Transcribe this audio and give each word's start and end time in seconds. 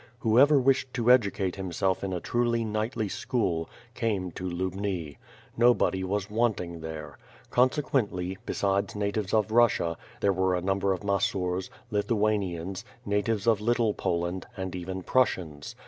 Whoever 0.21 0.59
wished 0.59 0.95
to 0.95 1.11
educate 1.11 1.57
himself 1.57 2.03
in 2.03 2.11
a 2.11 2.19
truly 2.19 2.65
knightly 2.65 3.07
school, 3.07 3.69
came 3.93 4.31
to 4.31 4.49
Lubni. 4.49 5.17
Nobody 5.55 6.03
was 6.03 6.27
want 6.27 6.59
ing 6.59 6.79
there. 6.79 7.19
Consequently, 7.51 8.39
besides 8.43 8.95
natives 8.95 9.31
of 9.31 9.51
Russia, 9.51 9.97
there 10.19 10.33
were 10.33 10.55
a 10.55 10.59
number 10.61 10.91
of 10.91 11.03
Masurs, 11.03 11.69
Lithuanians, 11.91 12.83
natives 13.05 13.45
of 13.45 13.61
Little 13.61 13.93
Po 13.93 14.15
land, 14.17 14.47
and 14.57 14.75
even 14.75 15.03
Prussians. 15.03 15.75